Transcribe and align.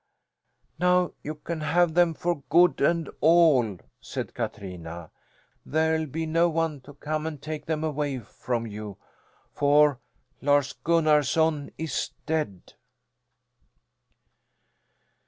"Now 0.79 1.11
you 1.21 1.35
can 1.35 1.61
have 1.61 1.93
them 1.93 2.15
for 2.15 2.41
good 2.49 2.81
and 2.81 3.07
all," 3.19 3.77
said 3.99 4.33
Katrina. 4.33 5.11
"There'll 5.63 6.07
be 6.07 6.25
no 6.25 6.49
one 6.49 6.81
to 6.85 6.95
come 6.95 7.27
and 7.27 7.39
take 7.39 7.67
them 7.67 7.83
away 7.83 8.17
from 8.17 8.65
you, 8.65 8.97
for 9.53 9.99
Lars 10.41 10.73
Gunnarson 10.73 11.69
is 11.77 12.09
dead." 12.25 12.73